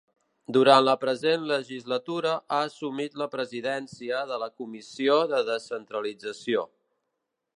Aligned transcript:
Durant 0.55 0.79
la 0.85 0.93
present 1.01 1.43
legislatura 1.51 2.31
ha 2.55 2.61
assumit 2.69 3.19
la 3.23 3.29
Presidència 3.35 4.23
de 4.33 4.41
la 4.47 4.49
Comissió 4.63 5.21
de 5.35 5.45
Descentralització. 5.53 6.67